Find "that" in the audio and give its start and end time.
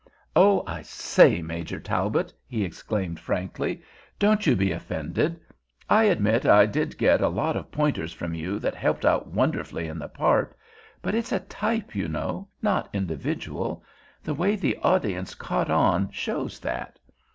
8.57-8.73, 16.61-16.97